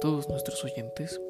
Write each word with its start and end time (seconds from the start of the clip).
todos 0.00 0.30
nuestros 0.30 0.64
oyentes. 0.64 1.20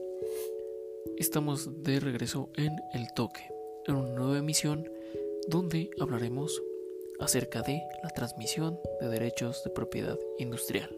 Estamos 1.18 1.82
de 1.82 1.98
regreso 1.98 2.50
en 2.56 2.80
El 2.92 3.12
Toque, 3.14 3.52
en 3.86 3.96
una 3.96 4.10
nueva 4.10 4.38
emisión 4.38 4.88
donde 5.48 5.90
hablaremos 5.98 6.62
acerca 7.18 7.62
de 7.62 7.82
la 8.04 8.10
transmisión 8.10 8.78
de 9.00 9.08
derechos 9.08 9.64
de 9.64 9.70
propiedad 9.70 10.18
industrial. 10.38 10.96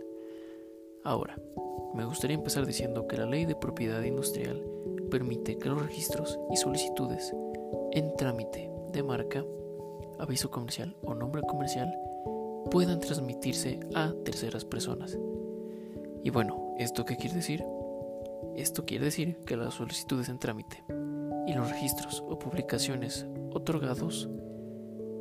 Ahora, 1.03 1.39
me 1.95 2.05
gustaría 2.05 2.37
empezar 2.37 2.67
diciendo 2.67 3.07
que 3.09 3.17
la 3.17 3.27
ley 3.27 3.47
de 3.47 3.57
propiedad 3.57 4.03
industrial 4.03 4.63
permite 5.11 5.59
que 5.59 5.71
los 5.71 5.83
registros 5.83 6.39
y 6.51 6.57
solicitudes 6.57 7.35
en 7.93 8.15
trámite 8.17 8.71
de 8.93 9.03
marca, 9.03 9.45
aviso 10.19 10.51
comercial 10.51 10.95
o 11.03 11.15
nombre 11.15 11.41
comercial 11.43 11.91
puedan 12.71 13.01
transmitirse 13.01 13.81
a 13.95 14.13
terceras 14.25 14.67
personas. 14.67 15.19
Y 16.23 16.31
bueno, 16.31 16.62
¿esto 16.83 17.05
qué 17.05 17.17
quiere 17.17 17.37
decir? 17.37 17.65
Esto 18.57 18.85
quiere 18.85 19.07
decir 19.07 19.39
que 19.47 19.57
las 19.57 19.75
solicitudes 19.75 20.29
en 20.29 20.39
trámite 20.39 20.85
y 21.47 21.55
los 21.55 21.71
registros 21.71 22.23
o 22.29 22.39
publicaciones 22.39 23.27
otorgados, 23.53 24.29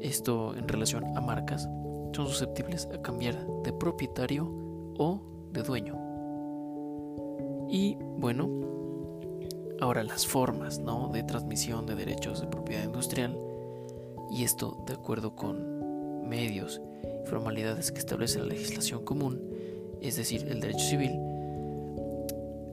esto 0.02 0.56
en 0.56 0.68
relación 0.68 1.16
a 1.16 1.22
marcas, 1.22 1.70
son 2.14 2.28
susceptibles 2.28 2.90
a 2.94 3.02
cambiar 3.02 3.46
de 3.64 3.72
propietario 3.74 4.46
o 4.98 5.22
de 5.54 5.64
dueño. 5.64 5.96
Y 7.70 7.96
bueno, 8.18 8.50
ahora 9.80 10.04
las 10.04 10.28
formas 10.28 10.80
¿no? 10.80 11.10
de 11.10 11.24
transmisión 11.24 11.86
de 11.86 11.96
derechos 11.96 12.42
de 12.42 12.48
propiedad 12.48 12.84
industrial, 12.84 13.38
y 14.30 14.44
esto 14.44 14.84
de 14.88 14.94
acuerdo 14.94 15.36
con 15.36 16.28
medios 16.28 16.82
y 17.04 17.28
formalidades 17.30 17.92
que 17.92 18.00
establece 18.00 18.40
la 18.40 18.46
legislación 18.46 19.06
común, 19.06 19.42
es 20.02 20.16
decir, 20.16 20.48
el 20.50 20.60
derecho 20.60 20.86
civil, 20.86 21.12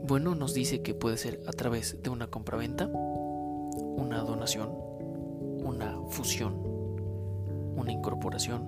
bueno, 0.08 0.34
nos 0.34 0.54
dice 0.54 0.80
que 0.80 0.94
puede 0.94 1.18
ser 1.18 1.42
a 1.46 1.52
través 1.52 2.02
de 2.02 2.08
una 2.08 2.28
compraventa, 2.28 2.86
una 2.86 4.20
donación, 4.20 4.70
una 5.62 6.00
fusión, 6.08 6.54
una 7.76 7.92
incorporación, 7.92 8.62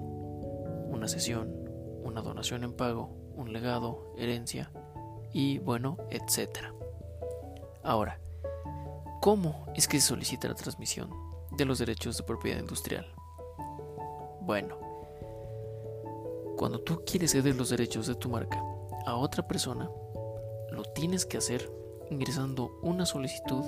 una 0.91 1.09
cesión, 1.09 1.51
una 2.05 2.21
donación 2.21 2.63
en 2.63 2.75
pago, 2.75 3.17
un 3.37 3.55
legado, 3.55 4.13
herencia 4.19 4.71
y 5.33 5.59
bueno, 5.61 5.97
etcétera. 6.11 6.75
Ahora, 7.83 8.21
¿cómo 9.23 9.65
es 9.75 9.89
que 9.89 9.99
se 9.99 10.09
solicita 10.09 10.47
la 10.47 10.55
transmisión 10.55 11.09
de 11.57 11.65
los 11.65 11.79
derechos 11.79 12.19
de 12.19 12.25
propiedad 12.25 12.61
industrial? 12.61 13.07
Bueno, 14.43 14.77
cuando 16.59 16.81
tú 16.81 17.03
quieres 17.07 17.33
ceder 17.33 17.57
los 17.57 17.71
derechos 17.71 18.07
de 18.09 18.15
tu 18.15 18.29
marca 18.29 18.63
a 19.07 19.17
otra 19.17 19.49
persona, 19.49 19.89
lo 20.73 20.83
tienes 20.85 21.27
que 21.27 21.39
hacer 21.39 21.71
ingresando 22.11 22.79
una 22.83 23.07
solicitud 23.07 23.65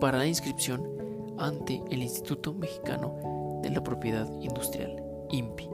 para 0.00 0.18
la 0.18 0.26
inscripción 0.26 0.86
ante 1.38 1.82
el 1.90 2.02
Instituto 2.02 2.54
Mexicano 2.54 3.60
de 3.62 3.70
la 3.70 3.82
Propiedad 3.82 4.30
Industrial, 4.40 5.02
INPI, 5.30 5.68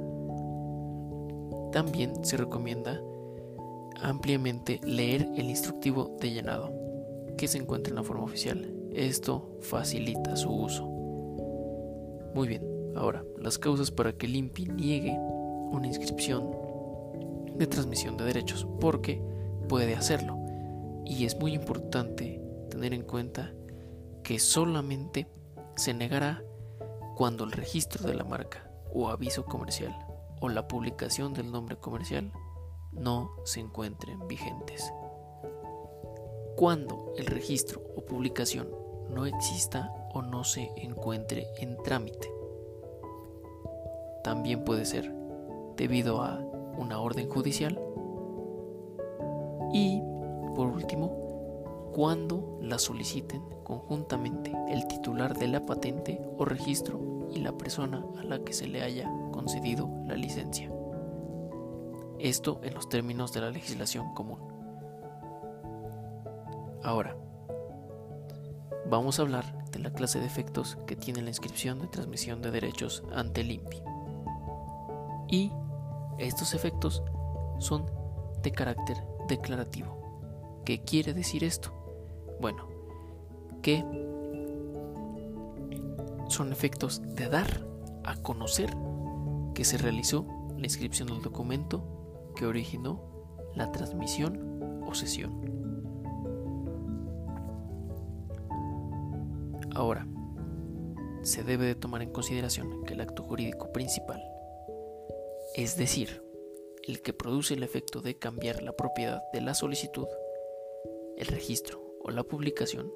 También 1.73 2.25
se 2.25 2.37
recomienda 2.37 3.01
ampliamente 4.01 4.81
leer 4.85 5.29
el 5.37 5.51
instructivo 5.51 6.17
de 6.21 6.31
llenado 6.31 6.73
que 7.37 7.49
se 7.49 7.59
encuentra 7.59 7.91
en 7.91 7.97
la 7.97 8.03
forma 8.03 8.25
oficial. 8.25 8.75
Esto 8.93 9.57
facilita 9.61 10.37
su 10.37 10.51
uso. 10.51 10.87
Muy 12.35 12.49
bien, 12.49 12.63
ahora 12.97 13.25
las 13.39 13.59
causas 13.59 13.91
para 13.91 14.13
que 14.13 14.27
el 14.27 14.37
INPI 14.37 14.67
niegue 14.67 15.17
una 15.71 15.87
inscripción 15.87 16.51
de 17.57 17.67
transmisión 17.67 18.17
de 18.17 18.25
derechos, 18.25 18.67
porque 18.81 19.21
puede 19.69 19.95
hacerlo. 19.95 20.39
Y 21.05 21.25
es 21.25 21.39
muy 21.39 21.55
importante 21.55 22.41
tener 22.71 22.95
en 22.95 23.03
cuenta 23.03 23.53
que 24.23 24.39
solamente 24.39 25.27
se 25.77 25.95
negará 25.95 26.43
cuando 27.19 27.43
el 27.43 27.51
registro 27.51 28.07
de 28.07 28.15
la 28.15 28.23
marca 28.23 28.71
o 28.95 29.09
aviso 29.09 29.45
comercial 29.45 29.93
o 30.41 30.49
la 30.49 30.69
publicación 30.69 31.35
del 31.35 31.51
nombre 31.51 31.77
comercial 31.77 32.33
no 32.93 33.33
se 33.43 33.59
encuentren 33.59 34.29
vigentes. 34.29 34.93
Cuando 36.55 37.13
el 37.17 37.27
registro 37.27 37.83
o 37.97 38.07
publicación 38.07 38.69
no 39.11 39.27
exista 39.27 39.93
o 40.15 40.23
no 40.23 40.45
se 40.45 40.71
encuentre 40.77 41.49
en 41.59 41.77
trámite. 41.83 42.33
También 44.23 44.63
puede 44.63 44.85
ser 44.85 45.13
debido 45.77 46.23
a 46.23 46.39
una 46.77 47.01
orden 47.01 47.29
judicial. 47.29 47.83
Y, 49.73 50.01
por 50.55 50.69
último, 50.69 51.91
cuando 51.93 52.61
la 52.63 52.79
soliciten 52.79 53.43
conjuntamente 53.65 54.53
el 54.69 54.87
titular 54.87 55.37
de 55.37 55.49
la 55.49 55.67
patente 55.67 56.23
o 56.39 56.45
registro 56.45 57.09
y 57.33 57.41
la 57.41 57.53
persona 57.53 58.05
a 58.19 58.25
la 58.25 58.39
que 58.41 58.53
se 58.53 58.67
le 58.67 58.83
haya 58.83 59.11
concedido 59.33 59.89
la 60.07 60.15
licencia. 60.15 60.71
Esto 62.19 62.61
en 62.63 62.75
los 62.75 62.89
términos 62.89 63.33
de 63.33 63.41
la 63.41 63.51
legislación 63.51 64.15
común. 64.15 64.41
Ahora, 66.83 67.17
vamos 68.89 69.19
a 69.19 69.23
hablar 69.23 69.65
de 69.71 69.79
la 69.79 69.93
clase 69.93 70.19
de 70.19 70.27
efectos 70.27 70.79
que 70.87 70.97
tiene 70.97 71.23
la 71.23 71.29
inscripción 71.31 71.81
de 71.81 71.89
transmisión 71.89 72.43
de 72.43 72.51
derechos 72.51 73.03
ante 73.13 73.43
el 73.43 73.53
INPI. 73.53 73.83
Y 75.29 75.53
estos 76.19 76.55
efectos 76.55 77.03
son 77.59 77.87
de 78.43 78.53
carácter 78.53 78.97
declarativo. 79.29 80.63
¿Qué 80.65 80.83
quiere 80.83 81.15
decir 81.15 81.45
esto? 81.45 81.73
Bueno, 82.41 82.69
que 83.63 83.85
son 86.29 86.53
efectos 86.53 87.03
de 87.15 87.29
dar 87.29 87.67
a 88.05 88.17
conocer 88.17 88.71
que 89.55 89.65
se 89.65 89.79
realizó 89.79 90.27
la 90.57 90.67
inscripción 90.67 91.09
del 91.09 91.23
documento 91.23 92.33
que 92.37 92.47
originó 92.47 93.03
la 93.55 93.73
transmisión 93.73 94.83
o 94.87 94.95
sesión. 94.95 95.33
Ahora, 99.75 100.07
se 101.23 101.43
debe 101.43 101.67
de 101.67 101.75
tomar 101.75 102.03
en 102.03 102.11
consideración 102.11 102.85
que 102.85 102.95
el 102.95 103.01
acto 103.01 103.23
jurídico 103.23 103.73
principal, 103.73 104.23
es 105.55 105.77
decir, 105.77 106.23
el 106.87 107.03
que 107.03 107.13
produce 107.13 107.55
el 107.55 107.63
efecto 107.63 108.01
de 108.01 108.19
cambiar 108.19 108.63
la 108.63 108.73
propiedad 108.73 109.23
de 109.33 109.41
la 109.41 109.55
solicitud, 109.55 110.07
el 111.17 111.27
registro 111.27 111.83
o 112.03 112.11
la 112.11 112.23
publicación, 112.23 112.91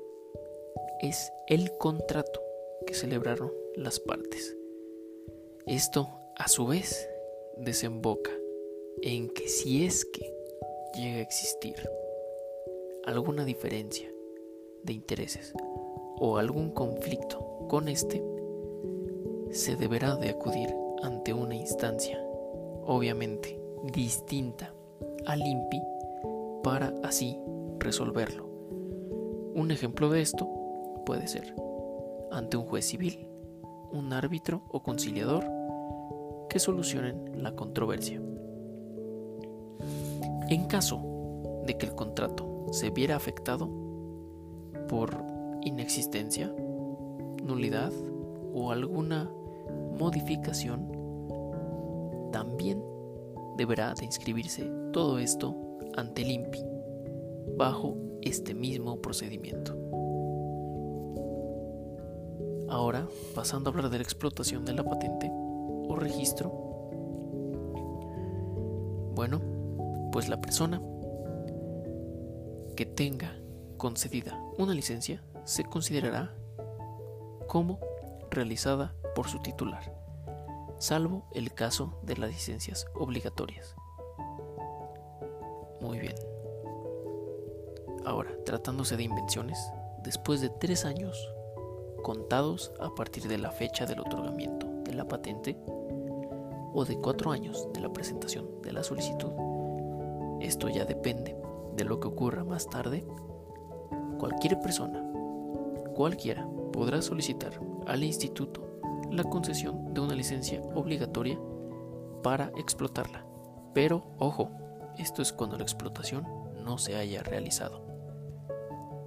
es 1.00 1.30
el 1.48 1.76
contrato 1.78 2.40
que 2.84 2.94
celebraron 2.94 3.52
las 3.76 4.00
partes. 4.00 4.56
Esto, 5.66 6.08
a 6.36 6.48
su 6.48 6.66
vez, 6.66 7.08
desemboca 7.56 8.30
en 9.02 9.28
que 9.30 9.48
si 9.48 9.84
es 9.84 10.04
que 10.04 10.34
llega 10.94 11.18
a 11.18 11.22
existir 11.22 11.76
alguna 13.04 13.44
diferencia 13.44 14.12
de 14.82 14.92
intereses 14.92 15.52
o 16.18 16.38
algún 16.38 16.70
conflicto 16.70 17.66
con 17.68 17.88
este, 17.88 18.22
se 19.50 19.76
deberá 19.76 20.16
de 20.16 20.30
acudir 20.30 20.74
ante 21.02 21.32
una 21.32 21.54
instancia, 21.54 22.22
obviamente 22.84 23.60
distinta 23.92 24.74
al 25.26 25.40
INPI, 25.40 25.82
para 26.62 26.94
así 27.02 27.38
resolverlo. 27.78 28.46
Un 29.54 29.70
ejemplo 29.70 30.08
de 30.10 30.22
esto 30.22 30.48
puede 31.04 31.26
ser 31.26 31.54
ante 32.32 32.56
un 32.56 32.64
juez 32.64 32.84
civil, 32.86 33.26
un 33.92 34.12
árbitro 34.12 34.62
o 34.70 34.82
conciliador 34.82 35.44
que 36.48 36.58
solucionen 36.58 37.42
la 37.42 37.54
controversia. 37.54 38.20
En 40.48 40.66
caso 40.66 41.62
de 41.66 41.76
que 41.78 41.86
el 41.86 41.94
contrato 41.94 42.66
se 42.72 42.90
viera 42.90 43.16
afectado 43.16 43.68
por 44.88 45.24
inexistencia, 45.62 46.52
nulidad 47.42 47.92
o 48.52 48.70
alguna 48.70 49.30
modificación, 49.98 50.90
también 52.32 52.82
deberá 53.56 53.94
de 53.94 54.04
inscribirse 54.04 54.70
todo 54.92 55.18
esto 55.18 55.56
ante 55.96 56.22
el 56.22 56.32
INPI 56.32 56.64
bajo 57.56 57.96
este 58.22 58.54
mismo 58.54 59.00
procedimiento. 59.00 59.81
Ahora, 62.72 63.06
pasando 63.34 63.68
a 63.68 63.70
hablar 63.70 63.90
de 63.90 63.98
la 63.98 64.02
explotación 64.02 64.64
de 64.64 64.72
la 64.72 64.82
patente 64.82 65.30
o 65.30 65.94
registro, 65.94 66.48
bueno, 69.14 69.42
pues 70.10 70.30
la 70.30 70.40
persona 70.40 70.80
que 72.74 72.86
tenga 72.86 73.36
concedida 73.76 74.40
una 74.56 74.72
licencia 74.72 75.22
se 75.44 75.64
considerará 75.64 76.34
como 77.46 77.78
realizada 78.30 78.94
por 79.14 79.28
su 79.28 79.40
titular, 79.40 79.94
salvo 80.78 81.28
el 81.34 81.52
caso 81.52 82.00
de 82.04 82.16
las 82.16 82.30
licencias 82.30 82.86
obligatorias. 82.94 83.76
Muy 85.82 85.98
bien. 85.98 86.16
Ahora, 88.06 88.30
tratándose 88.46 88.96
de 88.96 89.02
invenciones, 89.02 89.58
después 90.02 90.40
de 90.40 90.48
tres 90.48 90.86
años 90.86 91.18
contados 92.02 92.72
a 92.80 92.94
partir 92.94 93.28
de 93.28 93.38
la 93.38 93.50
fecha 93.50 93.86
del 93.86 94.00
otorgamiento 94.00 94.66
de 94.84 94.94
la 94.94 95.06
patente 95.06 95.56
o 96.74 96.84
de 96.84 96.98
cuatro 96.98 97.30
años 97.30 97.68
de 97.72 97.80
la 97.80 97.92
presentación 97.92 98.60
de 98.62 98.72
la 98.72 98.82
solicitud, 98.82 99.30
esto 100.40 100.68
ya 100.68 100.84
depende 100.84 101.36
de 101.76 101.84
lo 101.84 102.00
que 102.00 102.08
ocurra 102.08 102.44
más 102.44 102.68
tarde, 102.68 103.06
cualquier 104.18 104.60
persona, 104.60 105.02
cualquiera, 105.94 106.46
podrá 106.72 107.02
solicitar 107.02 107.52
al 107.86 108.02
instituto 108.02 108.62
la 109.10 109.24
concesión 109.24 109.92
de 109.94 110.00
una 110.00 110.14
licencia 110.14 110.62
obligatoria 110.74 111.38
para 112.22 112.52
explotarla. 112.56 113.26
Pero, 113.74 114.04
ojo, 114.18 114.50
esto 114.98 115.22
es 115.22 115.32
cuando 115.32 115.56
la 115.56 115.64
explotación 115.64 116.26
no 116.64 116.78
se 116.78 116.96
haya 116.96 117.22
realizado. 117.22 117.82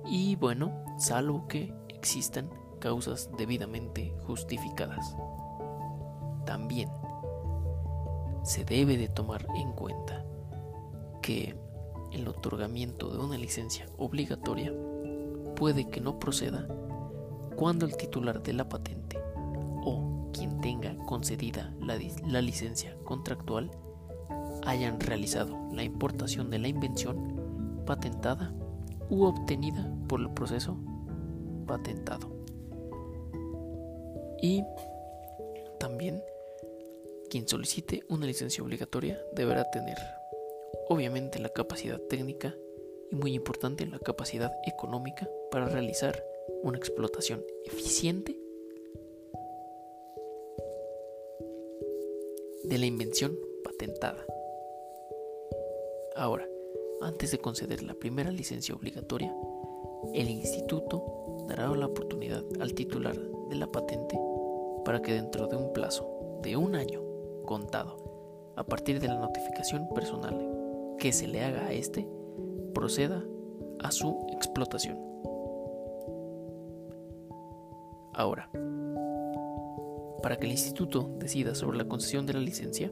Y 0.06 0.36
bueno, 0.36 0.84
salvo 0.98 1.48
que 1.48 1.74
existan 1.90 2.50
causas 2.86 3.32
debidamente 3.36 4.14
justificadas. 4.28 5.16
También 6.46 6.88
se 8.44 8.64
debe 8.64 8.96
de 8.96 9.10
tomar 9.10 9.48
en 9.56 9.72
cuenta 9.72 10.24
que 11.24 11.56
el 12.12 12.28
otorgamiento 12.28 13.10
de 13.10 13.18
una 13.18 13.40
licencia 13.40 13.88
obligatoria 13.98 14.72
puede 15.56 15.90
que 15.90 16.00
no 16.00 16.20
proceda 16.20 16.68
cuando 17.56 17.88
el 17.88 17.98
titular 17.98 18.44
de 18.44 18.54
la 18.54 18.70
patente 18.70 19.18
o 19.84 20.30
quien 20.32 20.62
tenga 20.62 20.96
concedida 21.08 21.74
la, 21.82 21.98
la, 22.28 22.42
licencia 22.44 22.96
contractual 23.04 23.72
hayan 24.64 25.00
realizado 25.00 25.58
la 25.72 25.82
importación 25.82 26.52
de 26.52 26.60
la 26.60 26.68
invención 26.68 27.84
patentada 27.88 28.54
u 29.10 29.24
obtenida 29.24 29.92
por 30.08 30.20
el 30.20 30.30
proceso 30.30 30.78
patentado. 31.66 32.35
Y 34.42 34.64
también 35.80 36.24
quien 37.30 37.48
solicite 37.48 38.04
una 38.10 38.26
licencia 38.26 38.64
obligatoria 38.64 39.20
deberá 39.34 39.70
tener 39.72 39.98
obviamente 40.88 41.40
la 41.40 41.50
capacidad 41.50 42.00
técnica 42.00 42.56
y 43.12 43.16
muy 43.16 43.34
importante 43.34 43.86
la 43.86 44.00
capacidad 44.00 44.52
económica 44.66 45.28
para 45.52 45.68
realizar 45.68 46.24
una 46.64 46.78
explotación 46.78 47.44
eficiente 47.66 48.40
de 52.64 52.78
la 52.78 52.86
invención 52.86 53.38
patentada. 53.64 54.26
Ahora, 56.16 56.48
antes 57.02 57.32
de 57.32 57.40
conceder 57.40 57.84
la 57.84 57.94
primera 57.94 58.32
licencia 58.32 58.74
obligatoria, 58.74 59.36
el 60.14 60.30
instituto 60.30 61.46
dará 61.48 61.70
la 61.76 61.88
oportunidad 61.88 62.44
al 62.60 62.74
titular 62.74 63.18
de 63.50 63.56
la 63.56 63.68
patente 63.68 64.20
para 64.84 65.02
que 65.02 65.14
dentro 65.14 65.48
de 65.48 65.56
un 65.56 65.74
plazo 65.74 66.40
de 66.42 66.58
un 66.58 66.76
año 66.76 67.02
contado 67.46 67.98
a 68.56 68.64
partir 68.64 69.00
de 69.00 69.08
la 69.08 69.20
notificación 69.20 69.90
personal 69.94 70.96
que 70.98 71.12
se 71.12 71.28
le 71.28 71.44
haga 71.44 71.66
a 71.66 71.74
éste, 71.74 72.08
proceda 72.74 73.24
a 73.80 73.92
su 73.92 74.28
explotación. 74.32 74.98
Ahora, 78.14 78.50
para 80.24 80.38
que 80.38 80.46
el 80.46 80.54
instituto 80.54 81.10
decida 81.20 81.54
sobre 81.54 81.78
la 81.78 81.86
concesión 81.86 82.26
de 82.26 82.34
la 82.34 82.40
licencia, 82.40 82.92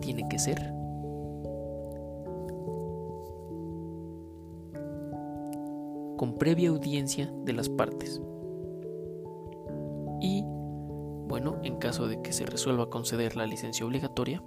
tiene 0.00 0.26
que 0.28 0.38
ser 0.38 0.58
con 6.16 6.34
previa 6.38 6.70
audiencia 6.70 7.32
de 7.44 7.52
las 7.52 7.68
partes. 7.68 8.20
En 11.78 11.80
caso 11.80 12.08
de 12.08 12.20
que 12.22 12.32
se 12.32 12.44
resuelva 12.44 12.90
conceder 12.90 13.36
la 13.36 13.46
licencia 13.46 13.86
obligatoria, 13.86 14.42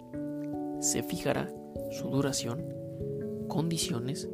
se 0.82 1.02
fijará 1.02 1.50
su 1.90 2.10
duración, 2.10 2.62
condiciones, 3.48 4.28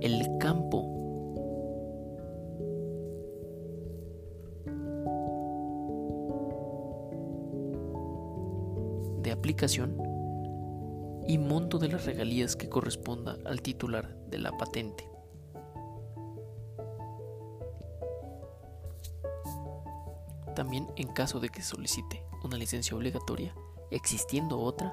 el 0.00 0.38
campo 0.38 0.84
de 9.20 9.32
aplicación 9.32 10.00
y 11.26 11.36
monto 11.38 11.80
de 11.80 11.88
las 11.88 12.06
regalías 12.06 12.54
que 12.54 12.68
corresponda 12.68 13.38
al 13.44 13.60
titular 13.60 14.14
de 14.30 14.38
la 14.38 14.52
patente. 14.52 15.17
También 20.58 20.88
en 20.96 21.06
caso 21.06 21.38
de 21.38 21.50
que 21.50 21.62
solicite 21.62 22.24
una 22.42 22.56
licencia 22.56 22.96
obligatoria, 22.96 23.54
existiendo 23.92 24.58
otra, 24.58 24.92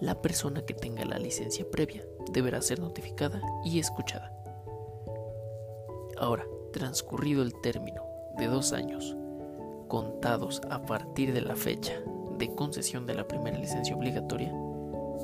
la 0.00 0.22
persona 0.22 0.64
que 0.64 0.74
tenga 0.74 1.04
la 1.04 1.18
licencia 1.18 1.68
previa 1.68 2.04
deberá 2.30 2.62
ser 2.62 2.78
notificada 2.78 3.42
y 3.64 3.80
escuchada. 3.80 4.32
Ahora, 6.16 6.44
transcurrido 6.72 7.42
el 7.42 7.52
término 7.60 8.00
de 8.38 8.46
dos 8.46 8.72
años, 8.72 9.16
contados 9.88 10.60
a 10.70 10.82
partir 10.82 11.32
de 11.32 11.40
la 11.40 11.56
fecha 11.56 11.94
de 12.38 12.54
concesión 12.54 13.06
de 13.06 13.14
la 13.14 13.26
primera 13.26 13.58
licencia 13.58 13.96
obligatoria, 13.96 14.54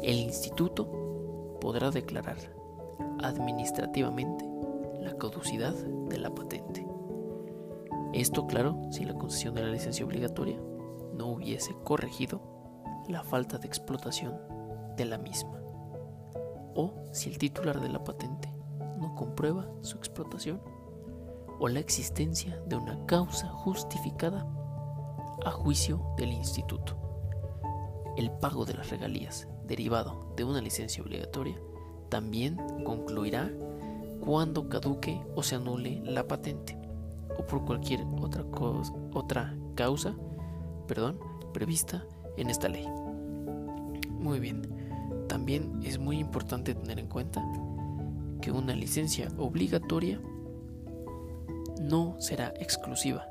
el 0.03 0.17
instituto 0.17 1.59
podrá 1.61 1.93
declarar 1.93 2.39
administrativamente 3.21 4.45
la 5.01 5.17
caducidad 5.17 5.73
de 5.73 6.19
la 6.19 6.35
patente. 6.35 6.86
Esto, 8.17 8.47
claro, 8.47 8.81
si 8.91 9.05
la 9.05 9.13
concesión 9.13 9.55
de 9.55 9.63
la 9.63 9.69
licencia 9.69 10.07
obligatoria 10.07 10.59
no 11.13 11.27
hubiese 11.27 11.77
corregido 11.85 12.41
la 13.09 13.23
falta 13.23 13.59
de 13.59 13.67
explotación 13.67 14.41
de 14.97 15.05
la 15.05 15.19
misma, 15.19 15.61
o 16.75 16.95
si 17.13 17.29
el 17.29 17.37
titular 17.37 17.79
de 17.79 17.91
la 17.91 18.03
patente 18.05 18.49
no 18.99 19.15
comprueba 19.15 19.69
su 19.83 19.99
explotación, 19.99 20.63
o 21.59 21.69
la 21.69 21.79
existencia 21.79 22.59
de 22.67 22.77
una 22.77 23.05
causa 23.05 23.49
justificada 23.49 24.47
a 25.45 25.51
juicio 25.51 26.01
del 26.17 26.33
instituto. 26.33 26.97
El 28.17 28.31
pago 28.31 28.65
de 28.65 28.73
las 28.73 28.89
regalías 28.89 29.47
derivado 29.67 30.33
de 30.37 30.45
una 30.45 30.63
licencia 30.63 31.03
obligatoria 31.03 31.61
también 32.09 32.57
concluirá 32.83 33.53
cuando 34.25 34.71
caduque 34.71 35.23
o 35.35 35.43
se 35.43 35.57
anule 35.57 36.01
la 36.03 36.27
patente 36.27 36.86
o 37.39 37.47
por 37.47 37.65
cualquier 37.65 38.05
otra, 38.21 38.45
otra 39.13 39.57
causa 39.75 40.15
prevista 41.53 42.07
en 42.37 42.51
esta 42.51 42.69
ley. 42.69 42.87
Muy 44.11 44.41
bien, 44.41 44.63
también 45.29 45.81
es 45.85 45.99
muy 45.99 46.19
importante 46.19 46.75
tener 46.75 46.99
en 46.99 47.09
cuenta 47.09 47.45
que 48.41 48.51
una 48.51 48.75
licencia 48.75 49.29
obligatoria 49.39 50.21
no 51.81 52.17
será 52.21 52.53
exclusiva. 52.59 53.29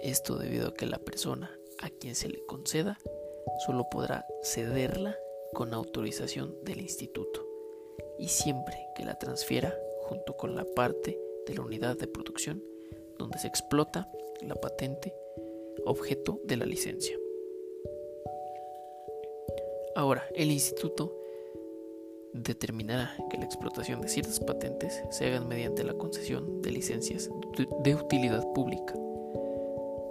Esto 0.00 0.36
debido 0.36 0.68
a 0.68 0.74
que 0.74 0.86
la 0.86 0.98
persona 0.98 1.50
a 1.80 1.90
quien 1.90 2.14
se 2.14 2.28
le 2.28 2.44
conceda 2.46 2.98
solo 3.66 3.88
podrá 3.90 4.26
cederla 4.42 5.16
con 5.54 5.74
autorización 5.74 6.54
del 6.62 6.80
instituto 6.80 7.46
y 8.18 8.28
siempre 8.28 8.76
que 8.94 9.04
la 9.04 9.18
transfiera 9.18 9.74
junto 10.02 10.36
con 10.36 10.54
la 10.54 10.64
parte 10.64 11.18
de 11.46 11.54
la 11.54 11.62
unidad 11.62 11.96
de 11.96 12.06
producción 12.06 12.62
donde 13.18 13.38
se 13.38 13.48
explota 13.48 14.10
la 14.40 14.54
patente 14.54 15.14
objeto 15.84 16.40
de 16.44 16.56
la 16.56 16.66
licencia. 16.66 17.16
Ahora, 19.94 20.24
el 20.34 20.50
instituto 20.50 21.14
determinará 22.32 23.16
que 23.30 23.38
la 23.38 23.44
explotación 23.44 24.00
de 24.00 24.08
ciertas 24.08 24.38
patentes 24.40 25.02
se 25.10 25.26
hagan 25.26 25.48
mediante 25.48 25.82
la 25.82 25.94
concesión 25.94 26.62
de 26.62 26.70
licencias 26.70 27.28
de 27.82 27.94
utilidad 27.94 28.46
pública 28.52 28.94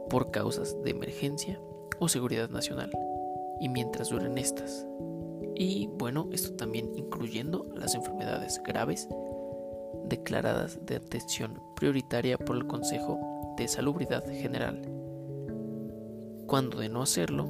por 0.09 0.31
causas 0.31 0.75
de 0.83 0.91
emergencia 0.91 1.59
o 1.99 2.09
seguridad 2.09 2.49
nacional 2.49 2.91
y 3.59 3.69
mientras 3.69 4.09
duren 4.09 4.37
estas. 4.37 4.85
Y 5.55 5.87
bueno, 5.87 6.29
esto 6.31 6.53
también 6.55 6.91
incluyendo 6.95 7.65
las 7.75 7.95
enfermedades 7.95 8.61
graves 8.63 9.07
declaradas 10.05 10.79
de 10.85 10.95
atención 10.97 11.61
prioritaria 11.75 12.37
por 12.37 12.55
el 12.55 12.67
Consejo 12.67 13.19
de 13.57 13.67
Salubridad 13.67 14.25
General. 14.25 14.81
Cuando 16.47 16.79
de 16.79 16.89
no 16.89 17.01
hacerlo, 17.01 17.47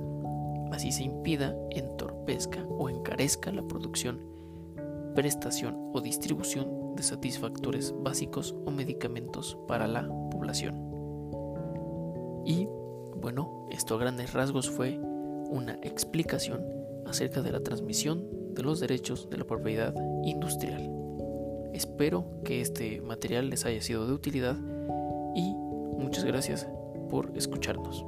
así 0.71 0.91
se 0.91 1.03
impida, 1.03 1.55
entorpezca 1.69 2.63
o 2.63 2.89
encarezca 2.89 3.51
la 3.51 3.61
producción, 3.67 4.19
prestación 5.13 5.91
o 5.93 6.01
distribución 6.01 6.95
de 6.95 7.03
satisfactores 7.03 7.93
básicos 7.97 8.55
o 8.65 8.71
medicamentos 8.71 9.57
para 9.67 9.87
la 9.87 10.07
población. 10.31 10.75
Y 12.45 12.67
bueno, 13.19 13.67
esto 13.71 13.95
a 13.95 13.99
grandes 13.99 14.33
rasgos 14.33 14.69
fue 14.69 14.97
una 15.49 15.73
explicación 15.83 16.65
acerca 17.05 17.41
de 17.41 17.51
la 17.51 17.61
transmisión 17.61 18.25
de 18.53 18.63
los 18.63 18.79
derechos 18.79 19.29
de 19.29 19.37
la 19.37 19.45
propiedad 19.45 19.93
industrial. 20.23 21.06
Espero 21.73 22.25
que 22.43 22.61
este 22.61 23.01
material 23.01 23.49
les 23.49 23.65
haya 23.65 23.81
sido 23.81 24.07
de 24.07 24.13
utilidad 24.13 24.55
y 25.35 25.53
muchas 25.53 26.23
gracias 26.23 26.67
por 27.09 27.31
escucharnos. 27.35 28.05